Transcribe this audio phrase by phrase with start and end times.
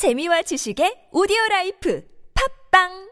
[0.00, 2.00] 재미와 지식의 오디오 라이프.
[2.32, 3.09] 팝빵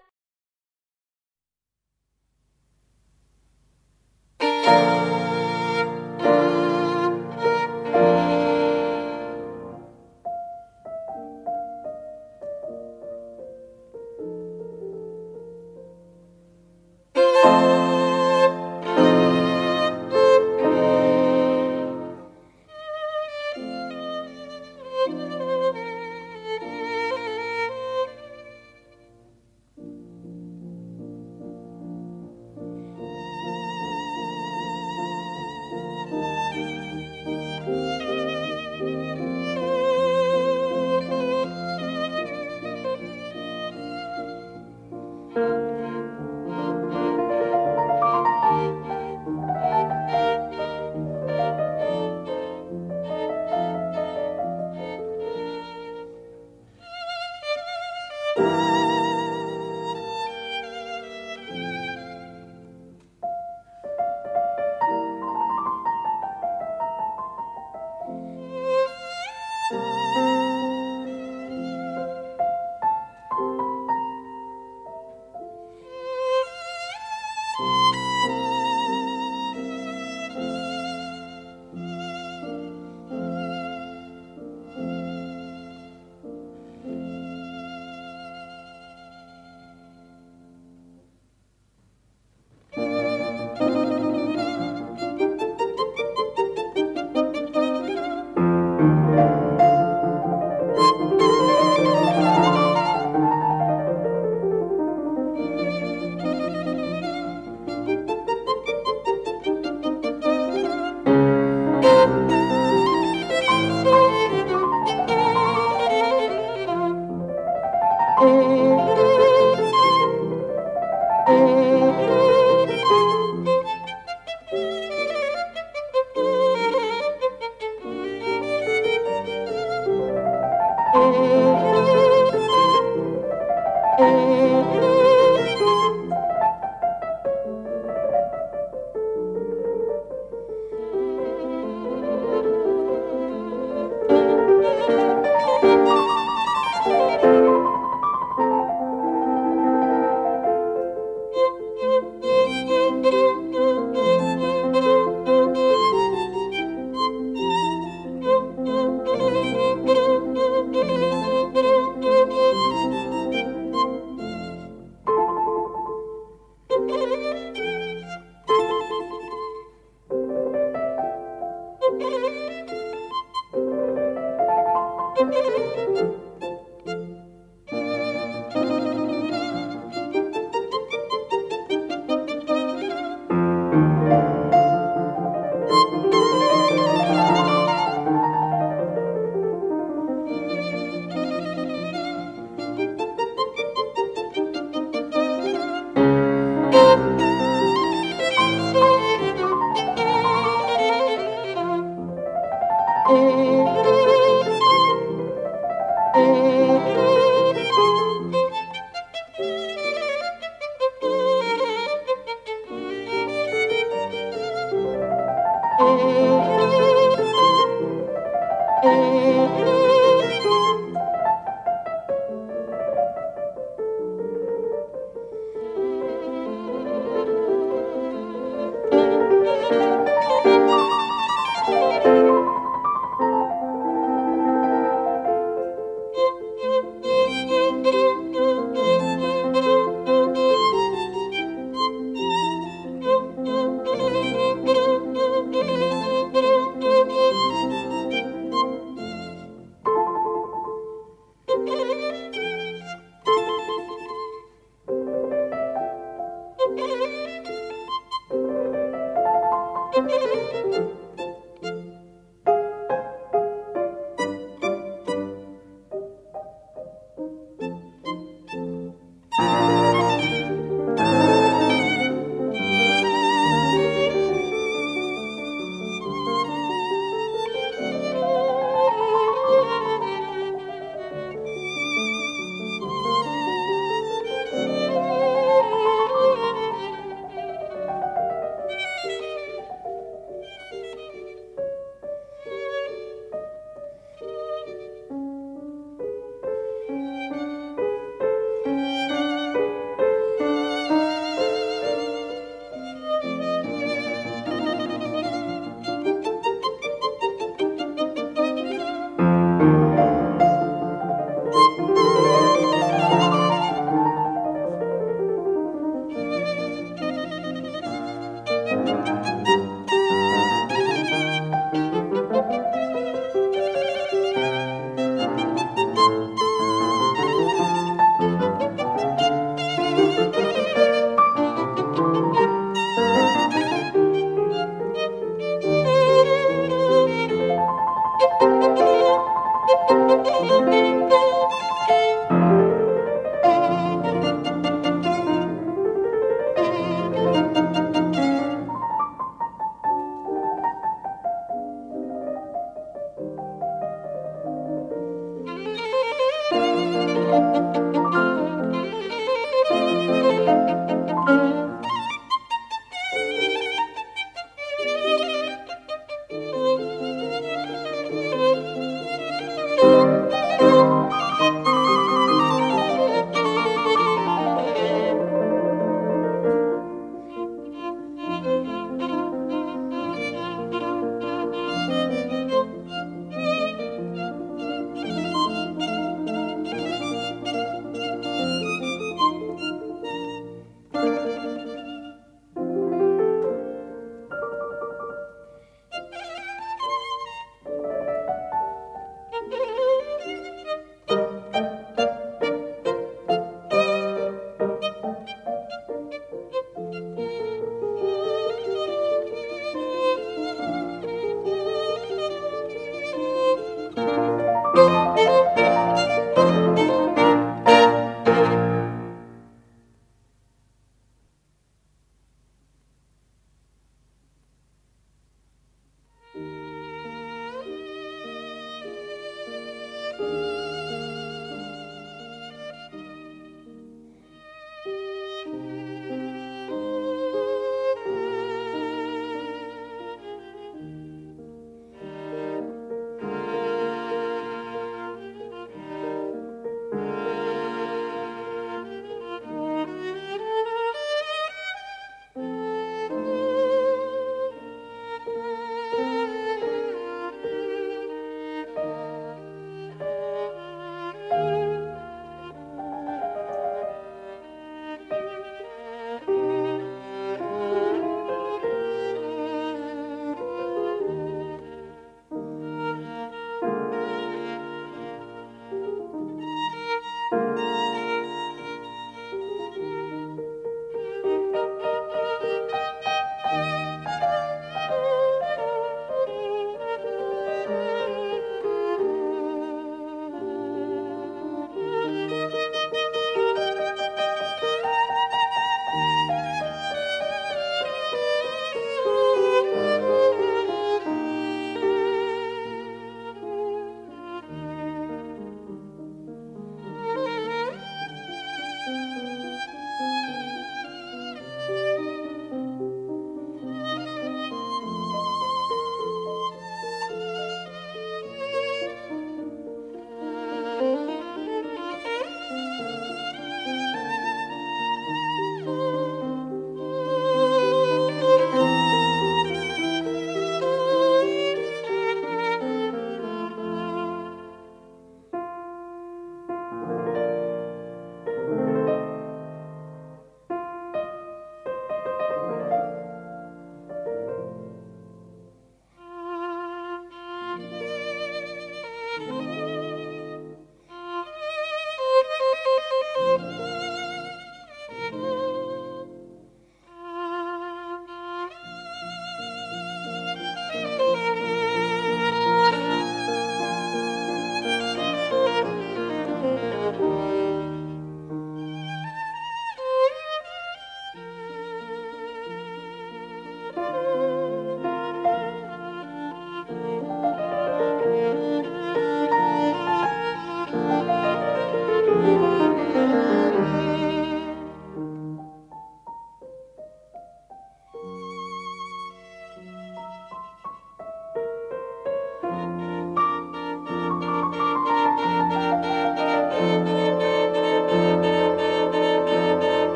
[203.09, 203.68] day.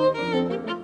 [0.00, 0.79] Música